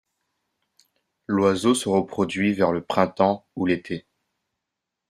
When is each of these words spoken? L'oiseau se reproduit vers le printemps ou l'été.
L'oiseau 1.27 1.75
se 1.75 1.87
reproduit 1.87 2.53
vers 2.53 2.71
le 2.71 2.83
printemps 2.83 3.45
ou 3.55 3.67
l'été. 3.67 4.07